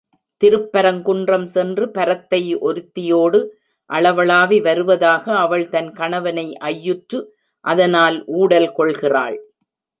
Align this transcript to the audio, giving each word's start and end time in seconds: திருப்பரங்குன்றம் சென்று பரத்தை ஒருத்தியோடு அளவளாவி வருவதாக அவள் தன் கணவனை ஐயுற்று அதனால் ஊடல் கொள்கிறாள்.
திருப்பரங்குன்றம் 0.41 1.45
சென்று 1.45 1.85
பரத்தை 1.91 2.39
ஒருத்தியோடு 2.59 3.39
அளவளாவி 3.89 4.57
வருவதாக 4.61 5.23
அவள் 5.37 5.65
தன் 5.69 5.91
கணவனை 5.91 6.47
ஐயுற்று 6.65 7.19
அதனால் 7.65 8.17
ஊடல் 8.39 8.69
கொள்கிறாள். 8.71 9.37